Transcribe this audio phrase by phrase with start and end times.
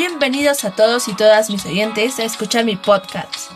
[0.00, 3.50] Bienvenidos a todos y todas mis oyentes a escuchar mi podcast.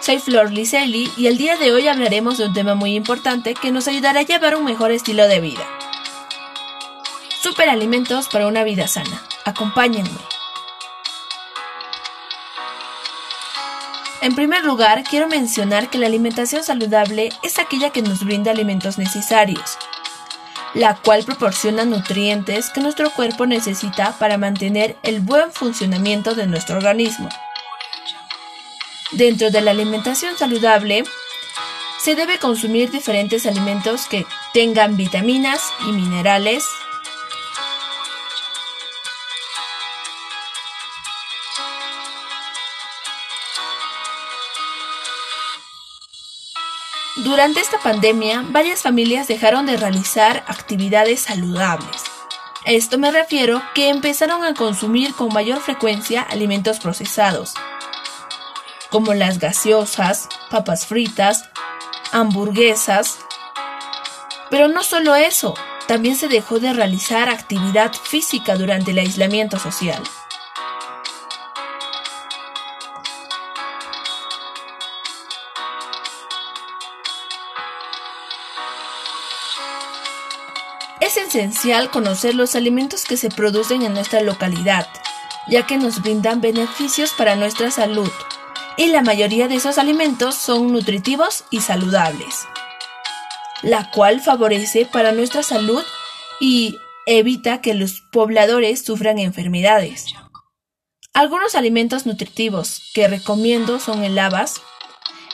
[0.00, 3.72] Soy Flor Liselli y el día de hoy hablaremos de un tema muy importante que
[3.72, 5.66] nos ayudará a llevar un mejor estilo de vida.
[7.40, 9.22] Superalimentos para una vida sana.
[9.46, 10.10] Acompáñenme.
[14.20, 18.98] En primer lugar, quiero mencionar que la alimentación saludable es aquella que nos brinda alimentos
[18.98, 19.78] necesarios,
[20.74, 26.76] la cual proporciona nutrientes que nuestro cuerpo necesita para mantener el buen funcionamiento de nuestro
[26.76, 27.28] organismo.
[29.12, 31.04] Dentro de la alimentación saludable,
[32.00, 36.64] se debe consumir diferentes alimentos que tengan vitaminas y minerales,
[47.16, 52.04] Durante esta pandemia, varias familias dejaron de realizar actividades saludables.
[52.64, 57.52] A esto me refiero que empezaron a consumir con mayor frecuencia alimentos procesados,
[58.88, 61.44] como las gaseosas, papas fritas,
[62.12, 63.18] hamburguesas.
[64.48, 65.52] Pero no solo eso,
[65.86, 70.02] también se dejó de realizar actividad física durante el aislamiento social.
[81.02, 84.86] Es esencial conocer los alimentos que se producen en nuestra localidad,
[85.48, 88.08] ya que nos brindan beneficios para nuestra salud,
[88.76, 92.46] y la mayoría de esos alimentos son nutritivos y saludables,
[93.62, 95.82] la cual favorece para nuestra salud
[96.38, 100.14] y evita que los pobladores sufran enfermedades.
[101.14, 104.62] Algunos alimentos nutritivos que recomiendo son el habas,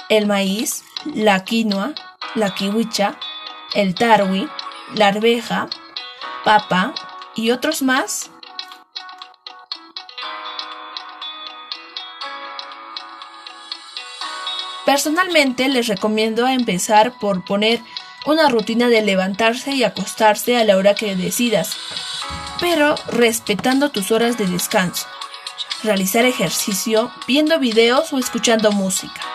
[0.09, 1.93] el maíz, la quinoa,
[2.35, 3.19] la kiwicha,
[3.75, 4.49] el tarwi,
[4.95, 5.69] la arveja,
[6.45, 6.95] papa
[7.35, 8.31] y otros más.
[14.85, 17.81] Personalmente les recomiendo empezar por poner
[18.25, 21.77] una rutina de levantarse y acostarse a la hora que decidas,
[22.59, 25.07] pero respetando tus horas de descanso.
[25.83, 29.28] Realizar ejercicio viendo videos o escuchando música.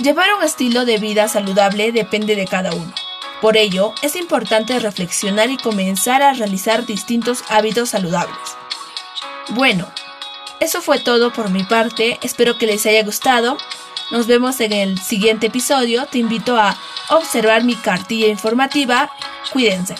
[0.00, 2.92] Llevar un estilo de vida saludable depende de cada uno.
[3.40, 8.38] Por ello, es importante reflexionar y comenzar a realizar distintos hábitos saludables.
[9.50, 9.88] Bueno,
[10.60, 13.58] eso fue todo por mi parte, espero que les haya gustado.
[14.12, 16.76] Nos vemos en el siguiente episodio, te invito a
[17.10, 19.10] observar mi cartilla informativa.
[19.52, 19.96] Cuídense.